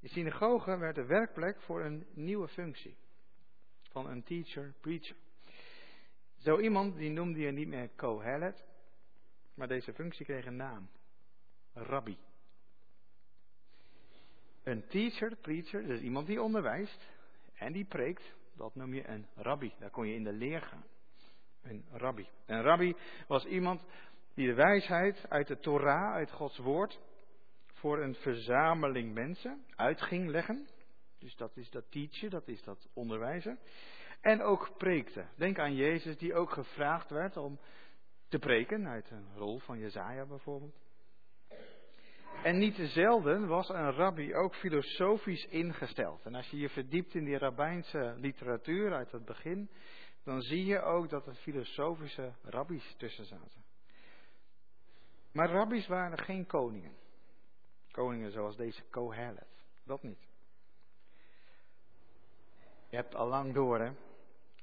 [0.00, 2.96] De synagoge werd de werkplek voor een nieuwe functie.
[3.82, 5.16] Van een teacher, preacher.
[6.36, 8.64] Zo iemand die noemde je niet meer Kohelet,
[9.54, 10.88] maar deze functie kreeg een naam.
[11.72, 12.18] Rabbi.
[14.62, 17.08] Een teacher, preacher, dus iemand die onderwijst
[17.54, 19.72] en die preekt, dat noem je een rabbi.
[19.78, 20.84] Daar kon je in de leer gaan.
[21.62, 22.28] Een rabbi.
[22.46, 22.96] Een rabbi
[23.26, 23.84] was iemand
[24.34, 27.00] die de wijsheid uit de Torah, uit Gods woord,
[27.72, 30.68] voor een verzameling mensen uit ging leggen.
[31.18, 33.58] Dus dat is dat teachen, dat is dat onderwijzen.
[34.20, 35.26] En ook preekte.
[35.36, 37.58] Denk aan Jezus die ook gevraagd werd om
[38.28, 40.85] te preken, uit een rol van Jezaja bijvoorbeeld.
[42.42, 46.26] En niet te zelden was een rabbi ook filosofisch ingesteld.
[46.26, 49.70] En als je je verdiept in die rabbijnse literatuur uit het begin,
[50.24, 53.64] dan zie je ook dat er filosofische rabbies tussen zaten.
[55.32, 56.96] Maar rabbies waren geen koningen.
[57.90, 59.64] Koningen zoals deze Kohelet.
[59.84, 60.28] Dat niet.
[62.88, 63.92] Je hebt al lang door, hè?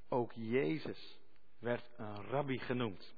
[0.10, 1.20] Ook Jezus
[1.60, 3.16] werd een rabbi genoemd.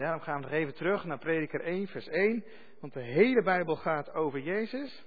[0.00, 2.44] Daarom gaan we nog even terug naar Prediker 1, vers 1.
[2.80, 5.04] Want de hele Bijbel gaat over Jezus.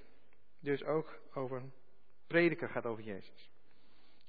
[0.60, 1.64] Dus ook over.
[2.28, 3.52] Prediker gaat over Jezus.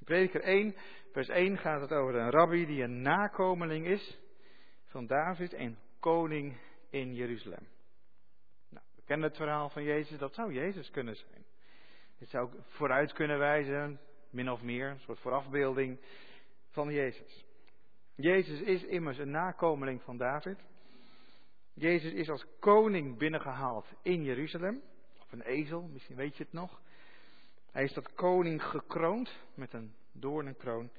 [0.05, 0.75] Prediker 1,
[1.12, 4.19] vers 1 gaat het over een rabbi die een nakomeling is
[4.85, 6.57] van David en koning
[6.91, 7.69] in Jeruzalem.
[8.71, 11.45] Nou, we kennen het verhaal van Jezus, dat zou Jezus kunnen zijn.
[12.19, 14.01] Het zou vooruit kunnen wijzen,
[14.31, 16.01] min of meer, een soort voorafbeelding
[16.71, 17.43] van Jezus.
[18.15, 20.59] Jezus is immers een nakomeling van David.
[21.73, 24.83] Jezus is als koning binnengehaald in Jeruzalem.
[25.21, 26.81] Op een ezel, misschien weet je het nog.
[27.71, 30.91] Hij is tot koning gekroond met een doornenkroon.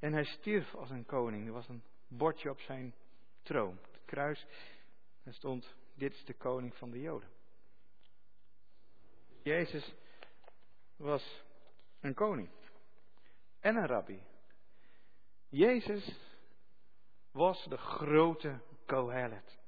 [0.00, 1.46] En hij stierf als een koning.
[1.46, 2.94] Er was een bordje op zijn
[3.42, 3.78] troon.
[3.92, 4.46] Het kruis.
[5.24, 7.28] Er stond: Dit is de koning van de Joden.
[9.42, 9.94] Jezus
[10.96, 11.44] was
[12.00, 12.48] een koning
[13.60, 14.22] en een rabbi.
[15.48, 16.33] Jezus
[17.34, 19.58] was de grote Kohelet.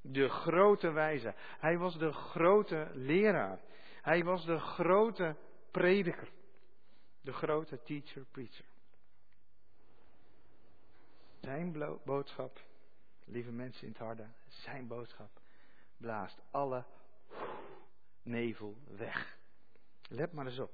[0.00, 1.34] De grote wijze.
[1.36, 3.60] Hij was de grote leraar.
[4.02, 5.36] Hij was de grote
[5.70, 6.28] prediker.
[7.20, 8.64] De grote teacher, preacher.
[11.40, 12.60] Zijn boodschap,
[13.24, 15.30] lieve mensen in het harde, zijn boodschap
[15.96, 16.84] blaast alle
[18.22, 19.38] nevel weg.
[20.08, 20.72] Let maar eens op.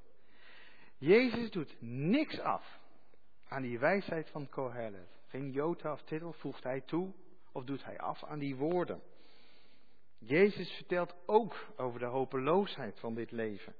[0.98, 2.80] Jezus doet niks af
[3.48, 5.08] aan die wijsheid van Kohelet.
[5.34, 7.12] Geen jota of titel voegt hij toe
[7.52, 9.02] of doet hij af aan die woorden.
[10.18, 13.74] Jezus vertelt ook over de hopeloosheid van dit leven.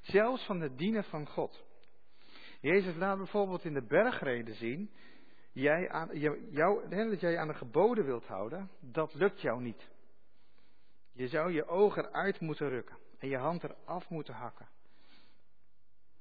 [0.00, 1.64] Zelfs van het dienen van God.
[2.60, 4.90] Jezus laat bijvoorbeeld in de bergreden zien.
[5.52, 6.18] Jij aan,
[6.50, 9.90] jou, dat jij aan de geboden wilt houden, dat lukt jou niet.
[11.12, 14.68] Je zou je ogen eruit moeten rukken en je hand eraf moeten hakken.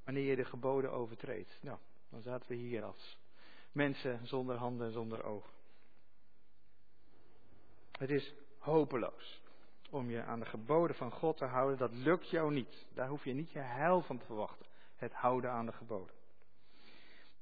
[0.03, 1.59] Wanneer je de geboden overtreedt.
[1.61, 3.21] Nou, dan zaten we hier als
[3.73, 5.51] mensen zonder handen en zonder ogen.
[7.91, 9.41] Het is hopeloos
[9.89, 11.77] om je aan de geboden van God te houden.
[11.77, 12.85] Dat lukt jou niet.
[12.93, 14.65] Daar hoef je niet je heil van te verwachten.
[14.95, 16.15] Het houden aan de geboden.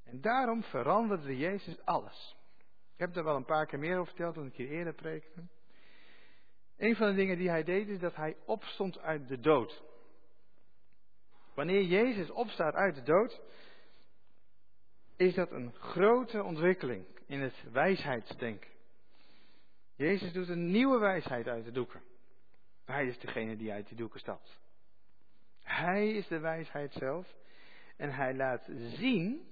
[0.03, 2.37] En daarom veranderde Jezus alles.
[2.93, 5.43] Ik heb er wel een paar keer meer over verteld toen ik hier eerder preekte.
[6.77, 9.83] Een van de dingen die hij deed is dat hij opstond uit de dood.
[11.53, 13.41] Wanneer Jezus opstaat uit de dood,
[15.21, 18.69] is dat een grote ontwikkeling in het wijsheidsdenken.
[19.95, 22.01] Jezus doet een nieuwe wijsheid uit de doeken.
[22.85, 24.59] Hij is degene die uit die doeken stapt.
[25.61, 27.35] Hij is de wijsheid zelf.
[27.97, 29.47] En hij laat zien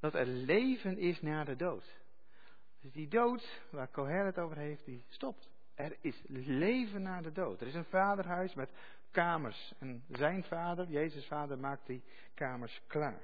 [0.00, 2.00] dat er leven is na de dood.
[2.80, 5.50] Dus die dood, waar Coher het over heeft, die stopt.
[5.74, 7.60] Er is leven na de dood.
[7.60, 8.70] Er is een vaderhuis met
[9.10, 9.74] kamers.
[9.78, 12.02] En zijn vader, Jezus' vader, maakt die
[12.34, 13.20] kamers klaar.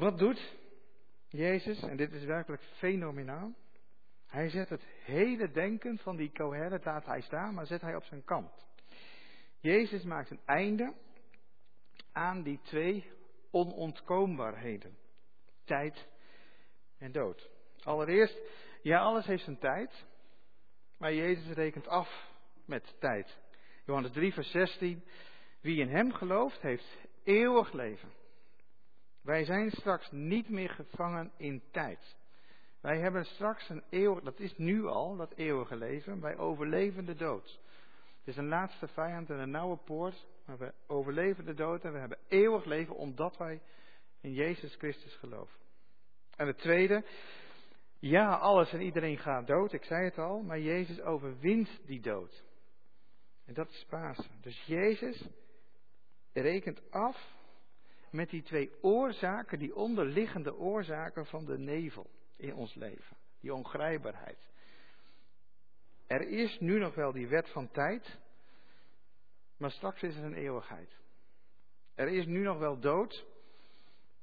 [0.00, 0.56] Wat doet
[1.28, 1.82] Jezus?
[1.82, 3.54] En dit is werkelijk fenomenaal.
[4.26, 8.04] Hij zet het hele denken van die coherent, laat hij staan, maar zet hij op
[8.04, 8.66] zijn kant.
[9.58, 10.94] Jezus maakt een einde
[12.12, 13.10] aan die twee
[13.50, 14.96] onontkoombaarheden.
[15.64, 16.08] Tijd
[16.98, 17.50] en dood.
[17.82, 18.38] Allereerst,
[18.82, 20.06] ja, alles heeft zijn tijd,
[20.98, 22.30] maar Jezus rekent af
[22.66, 23.38] met tijd.
[23.84, 25.04] Johannes 3, vers 16.
[25.60, 28.19] Wie in Hem gelooft, heeft eeuwig leven.
[29.22, 32.16] Wij zijn straks niet meer gevangen in tijd.
[32.80, 36.20] Wij hebben straks een eeuwig, dat is nu al, dat eeuwige leven.
[36.20, 37.60] Wij overleven de dood.
[38.18, 41.92] Het is een laatste vijand en een nauwe poort, maar we overleven de dood en
[41.92, 43.60] we hebben eeuwig leven omdat wij
[44.20, 45.58] in Jezus Christus geloven.
[46.36, 47.04] En het tweede,
[47.98, 52.44] ja, alles en iedereen gaat dood, ik zei het al, maar Jezus overwint die dood.
[53.44, 54.30] En dat is Pasen.
[54.40, 55.28] Dus Jezus
[56.32, 57.38] rekent af
[58.10, 63.16] met die twee oorzaken, die onderliggende oorzaken van de nevel in ons leven.
[63.40, 64.48] Die ongrijpbaarheid.
[66.06, 68.18] Er is nu nog wel die wet van tijd,
[69.56, 70.98] maar straks is er een eeuwigheid.
[71.94, 73.24] Er is nu nog wel dood,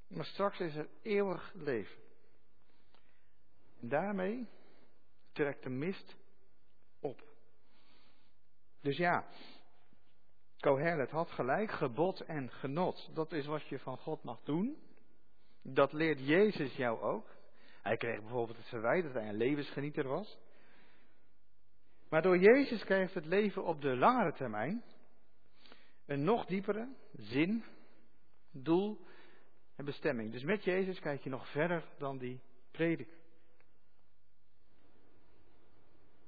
[0.08, 1.98] maar straks is er eeuwig leven.
[3.80, 4.48] En daarmee
[5.32, 6.16] trekt de mist
[7.00, 7.24] op.
[8.82, 9.28] Dus ja,
[10.60, 13.10] Kohelet had gelijk, gebod en genot.
[13.14, 14.78] Dat is wat je van God mag doen.
[15.62, 17.36] Dat leert Jezus jou ook.
[17.82, 20.38] Hij kreeg bijvoorbeeld het verwijt dat hij een levensgenieter was.
[22.10, 24.84] Maar door Jezus krijgt het leven op de langere termijn
[26.06, 27.64] een nog diepere zin,
[28.52, 29.06] doel
[29.76, 30.32] en bestemming.
[30.32, 32.42] Dus met Jezus kijk je nog verder dan die
[32.72, 33.10] predik.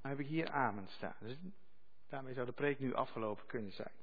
[0.01, 1.15] Dan heb ik hier amen staan.
[1.19, 1.37] Dus
[2.09, 3.98] daarmee zou de preek nu afgelopen kunnen zijn.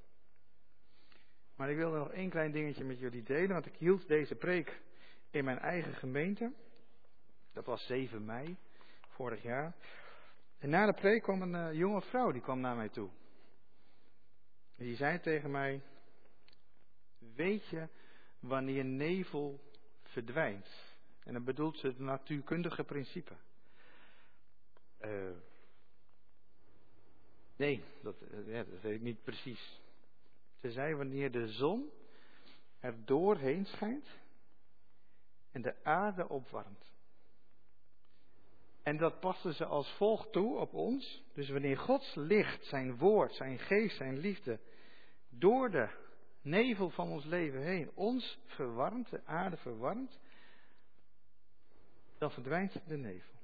[1.56, 4.80] Maar ik wilde nog één klein dingetje met jullie delen, want ik hield deze preek
[5.30, 6.52] in mijn eigen gemeente.
[7.52, 8.56] Dat was 7 mei
[9.08, 9.74] vorig jaar.
[10.58, 13.08] En na de preek kwam een uh, jonge vrouw, die kwam naar mij toe.
[14.76, 15.80] En die zei tegen mij,
[17.18, 17.88] weet je
[18.38, 19.60] wanneer nevel
[20.02, 20.94] verdwijnt?
[21.24, 23.32] En dan bedoelt ze het natuurkundige principe.
[25.00, 25.30] Uh,
[27.56, 29.80] nee, dat, ja, dat weet ik niet precies.
[30.60, 31.90] Zei wanneer de zon
[32.80, 34.08] er doorheen schijnt
[35.52, 36.94] en de aarde opwarmt.
[38.82, 41.22] En dat paste ze als volgt toe op ons.
[41.32, 44.60] Dus wanneer Gods licht, zijn woord, zijn geest, zijn liefde
[45.28, 45.88] door de
[46.42, 50.18] nevel van ons leven heen ons verwarmt, de aarde verwarmt,
[52.18, 53.34] dan verdwijnt de nevel.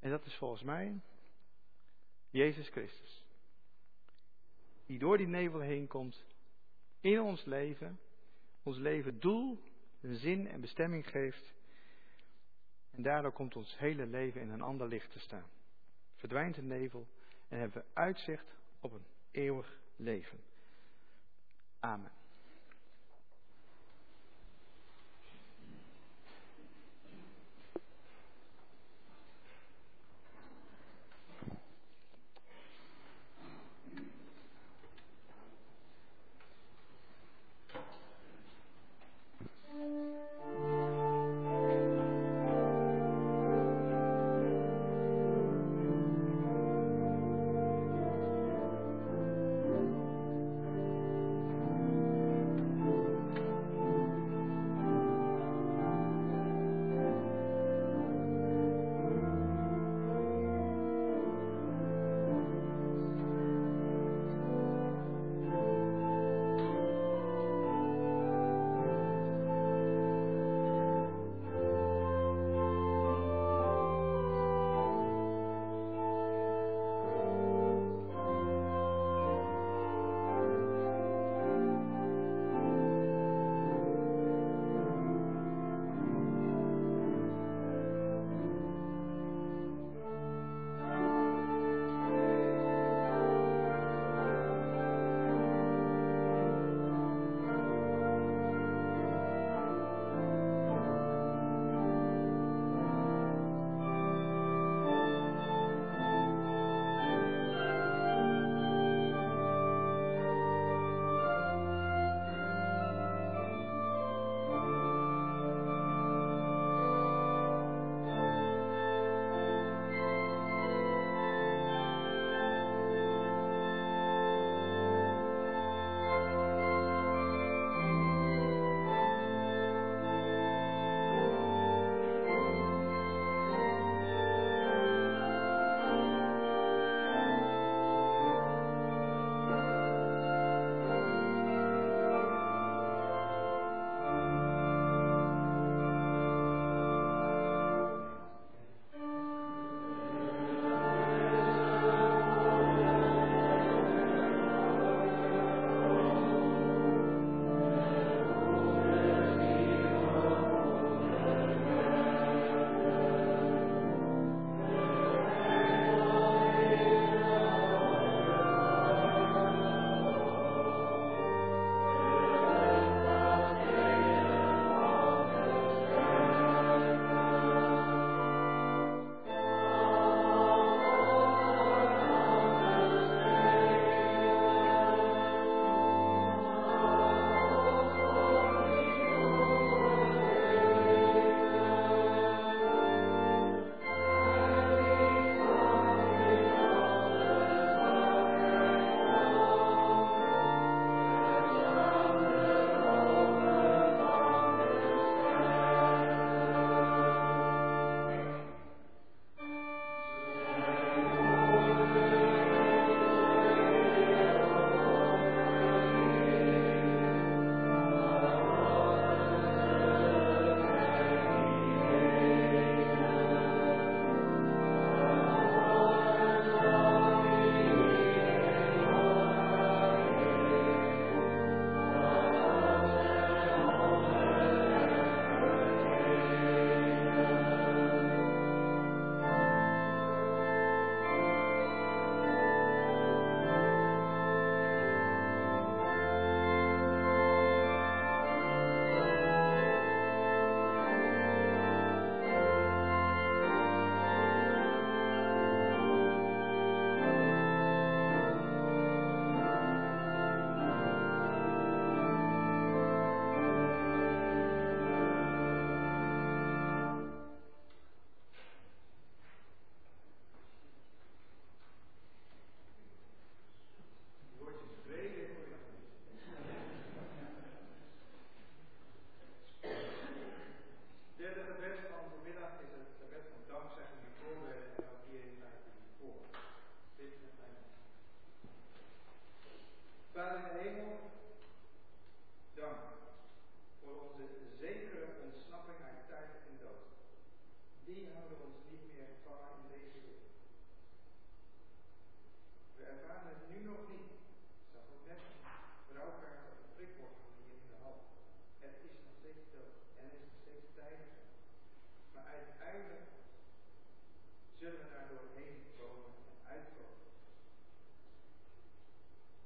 [0.00, 1.00] En dat is volgens mij
[2.30, 3.24] Jezus Christus.
[4.90, 6.24] Die door die nevel heen komt
[7.00, 8.00] in ons leven,
[8.62, 9.58] ons leven doel,
[10.00, 11.54] zin en bestemming geeft
[12.90, 15.50] en daardoor komt ons hele leven in een ander licht te staan.
[16.14, 17.06] Verdwijnt de nevel
[17.48, 20.40] en hebben we uitzicht op een eeuwig leven.
[21.80, 22.19] Amen.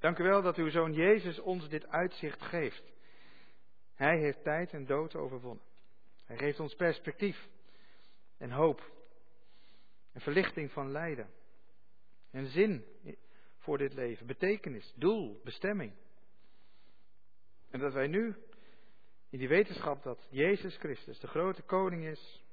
[0.04, 2.92] Dank u wel dat uw zoon Jezus ons dit uitzicht geeft.
[3.94, 5.64] Hij heeft tijd en dood overwonnen.
[6.24, 7.48] Hij geeft ons perspectief
[8.38, 8.92] en hoop.
[10.12, 11.30] En verlichting van lijden.
[12.30, 12.84] En zin
[13.56, 14.26] voor dit leven.
[14.26, 15.92] Betekenis, doel, bestemming.
[17.70, 18.36] En dat wij nu
[19.30, 22.44] in die wetenschap dat Jezus Christus de grote koning is.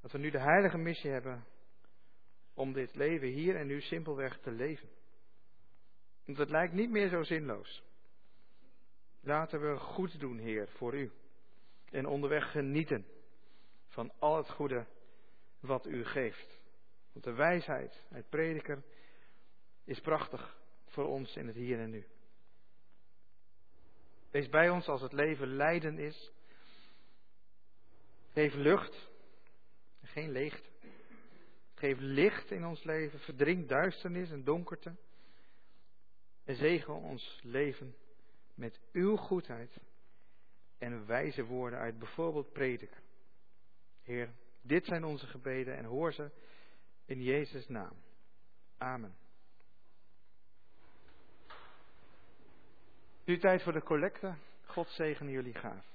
[0.00, 1.44] Dat we nu de heilige missie hebben
[2.54, 4.88] om dit leven hier en nu simpelweg te leven.
[6.24, 7.82] Want het lijkt niet meer zo zinloos.
[9.20, 11.12] Laten we goed doen, Heer, voor u.
[11.90, 13.06] En onderweg genieten
[13.86, 14.86] van al het goede
[15.60, 16.60] wat u geeft.
[17.12, 18.82] Want de wijsheid uit prediker
[19.84, 20.56] is prachtig
[20.86, 22.06] voor ons in het hier en nu.
[24.30, 26.32] Wees bij ons als het leven lijden is.
[28.32, 29.10] Geef lucht,
[30.02, 30.68] geen leegte.
[31.74, 34.96] Geef licht in ons leven, verdring duisternis en donkerte.
[36.44, 37.96] En zegen ons leven
[38.54, 39.80] met uw goedheid
[40.78, 43.02] en wijze woorden uit bijvoorbeeld prediker.
[44.02, 46.30] Heer, dit zijn onze gebeden en hoor ze
[47.04, 48.02] in Jezus' naam.
[48.78, 49.16] Amen.
[53.24, 54.34] Nu tijd voor de collecte.
[54.64, 55.92] God zegen jullie gaaf.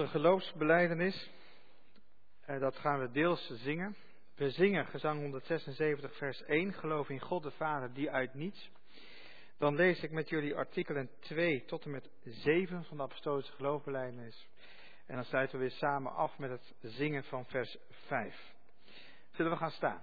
[0.00, 1.30] Onze geloofsbeleidenis,
[2.40, 3.96] eh, dat gaan we deels zingen.
[4.34, 8.70] We zingen gezang 176 vers 1, geloof in God de Vader die uit niets.
[9.58, 14.48] Dan lees ik met jullie artikelen 2 tot en met 7 van de apostolische geloofsbeleidenis.
[15.06, 18.54] En dan sluiten we weer samen af met het zingen van vers 5.
[19.30, 20.02] Zullen we gaan staan?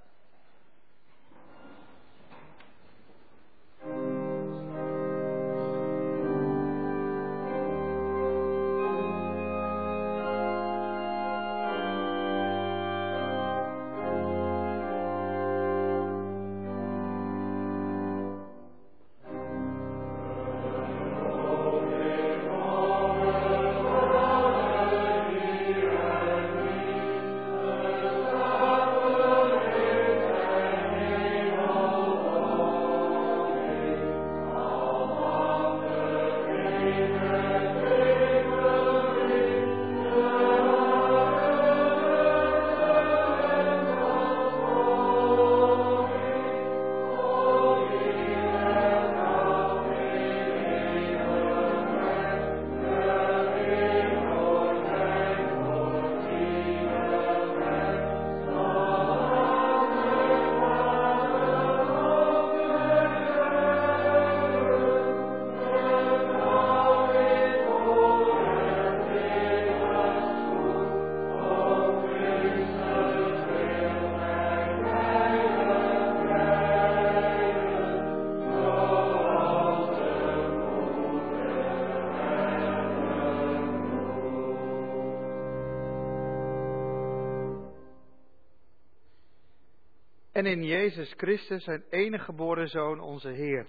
[90.37, 93.67] En in Jezus Christus, zijn enige geboren Zoon, onze Heer,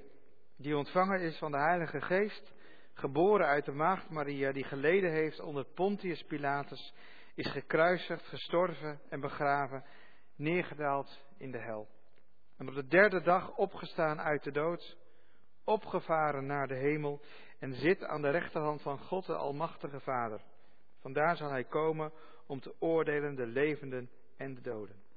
[0.56, 2.52] die ontvangen is van de Heilige Geest,
[2.92, 6.94] geboren uit de Maagd Maria, die geleden heeft onder Pontius Pilatus,
[7.34, 9.84] is gekruisigd, gestorven en begraven,
[10.36, 11.88] neergedaald in de hel.
[12.56, 14.96] En op de derde dag opgestaan uit de dood,
[15.64, 17.20] opgevaren naar de hemel
[17.58, 20.40] en zit aan de rechterhand van God de Almachtige Vader.
[21.00, 22.12] Vandaar zal hij komen
[22.46, 25.07] om te oordelen de levenden en de doden.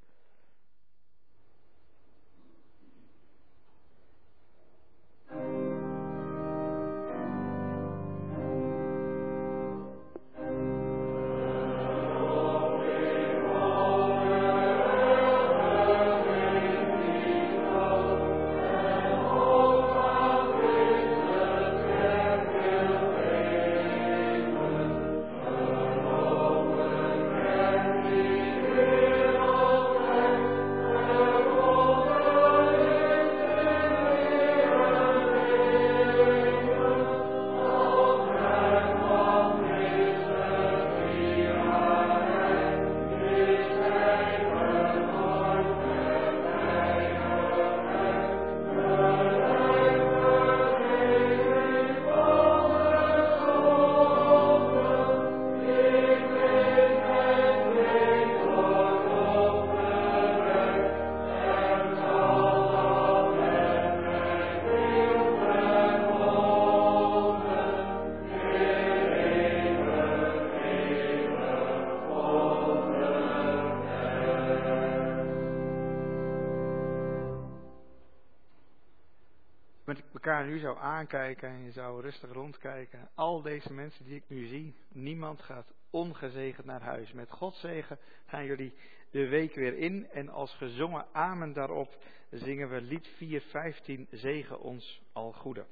[80.42, 83.10] Elkaar nu zou aankijken en je zou rustig rondkijken.
[83.16, 87.12] Al deze mensen die ik nu zie, niemand gaat ongezegend naar huis.
[87.12, 88.74] Met Gods zegen gaan jullie
[89.12, 90.10] de week weer in.
[90.10, 95.66] En als gezongen amen daarop zingen we lied 415, zegen ons al goede.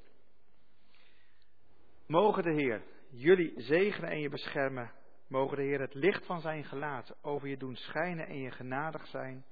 [2.06, 4.92] Mogen de Heer jullie zegenen en je beschermen.
[5.28, 9.06] Mogen de Heer het licht van zijn gelaat over je doen schijnen en je genadig
[9.06, 9.44] zijn.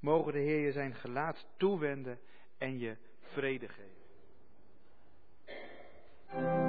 [0.00, 2.20] Mogen de Heer je zijn gelaat toewenden
[2.58, 3.91] en je vrede geven.
[6.32, 6.61] thank you